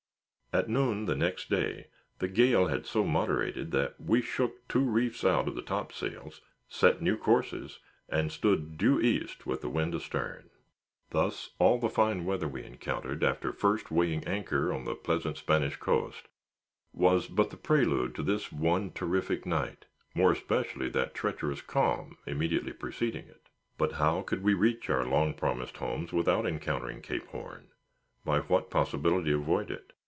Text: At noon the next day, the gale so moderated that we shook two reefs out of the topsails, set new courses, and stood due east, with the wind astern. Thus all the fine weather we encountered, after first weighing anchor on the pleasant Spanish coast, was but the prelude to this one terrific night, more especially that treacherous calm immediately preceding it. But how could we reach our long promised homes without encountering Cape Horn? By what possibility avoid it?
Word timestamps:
At 0.53 0.67
noon 0.67 1.05
the 1.05 1.15
next 1.15 1.49
day, 1.49 1.87
the 2.19 2.27
gale 2.27 2.67
so 2.83 3.05
moderated 3.05 3.71
that 3.71 3.95
we 4.01 4.21
shook 4.21 4.67
two 4.67 4.81
reefs 4.81 5.23
out 5.23 5.47
of 5.47 5.55
the 5.55 5.61
topsails, 5.61 6.41
set 6.67 7.01
new 7.01 7.15
courses, 7.15 7.79
and 8.09 8.29
stood 8.33 8.77
due 8.77 8.99
east, 8.99 9.45
with 9.47 9.61
the 9.61 9.69
wind 9.69 9.95
astern. 9.95 10.49
Thus 11.11 11.51
all 11.57 11.79
the 11.79 11.87
fine 11.87 12.25
weather 12.25 12.49
we 12.49 12.65
encountered, 12.65 13.23
after 13.23 13.53
first 13.53 13.91
weighing 13.91 14.25
anchor 14.25 14.73
on 14.73 14.83
the 14.83 14.93
pleasant 14.93 15.37
Spanish 15.37 15.77
coast, 15.77 16.27
was 16.91 17.29
but 17.29 17.49
the 17.49 17.55
prelude 17.55 18.13
to 18.15 18.21
this 18.21 18.51
one 18.51 18.91
terrific 18.91 19.45
night, 19.45 19.85
more 20.13 20.33
especially 20.33 20.89
that 20.89 21.13
treacherous 21.15 21.61
calm 21.61 22.17
immediately 22.25 22.73
preceding 22.73 23.25
it. 23.25 23.47
But 23.77 23.93
how 23.93 24.21
could 24.21 24.43
we 24.43 24.53
reach 24.53 24.89
our 24.89 25.05
long 25.05 25.33
promised 25.33 25.77
homes 25.77 26.11
without 26.11 26.45
encountering 26.45 26.99
Cape 27.01 27.27
Horn? 27.27 27.69
By 28.25 28.39
what 28.39 28.69
possibility 28.69 29.31
avoid 29.31 29.71
it? 29.71 29.93